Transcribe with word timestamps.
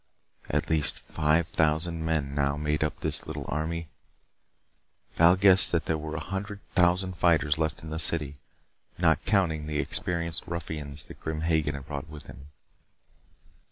At 0.49 0.67
least 0.71 1.01
five 1.01 1.47
thousand 1.47 2.03
men 2.03 2.33
now 2.33 2.57
made 2.57 2.83
up 2.83 2.99
this 3.01 3.27
little 3.27 3.45
army. 3.47 3.87
Val 5.13 5.35
guessed 5.35 5.71
that 5.73 5.85
there 5.85 5.95
were 5.95 6.15
a 6.15 6.19
hundred 6.23 6.59
thousand 6.73 7.17
fighters 7.17 7.59
left 7.59 7.83
in 7.83 7.91
the 7.91 7.99
city, 7.99 8.37
not 8.97 9.23
counting 9.25 9.67
the 9.67 9.77
experienced 9.77 10.47
ruffians 10.47 11.05
that 11.05 11.19
Grim 11.19 11.41
Hagen 11.41 11.75
had 11.75 11.85
brought 11.85 12.09
with 12.09 12.25
him. 12.25 12.47